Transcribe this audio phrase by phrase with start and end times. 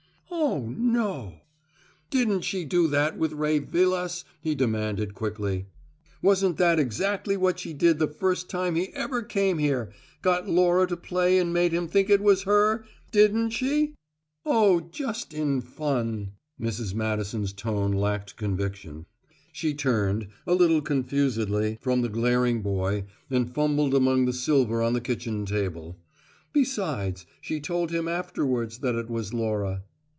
[0.33, 1.41] "Oh, no"
[2.15, 5.67] "Didn't she do that with Ray Vilas?" he demanded quickly.
[6.21, 9.91] "Wasn't that exactly what she did the first time he ever came here
[10.21, 12.85] got Laura to play and made him think it was her?
[13.11, 13.93] Didn't she?"
[14.45, 16.93] "Oh just in fun." Mrs.
[16.95, 19.05] Madison's tone lacked conviction;
[19.53, 24.93] she turned, a little confusedly, from the glaring boy and fumbled among the silver on
[24.93, 25.97] the kitchen table.
[26.51, 29.83] "Besides she told him afterward that it was Laura."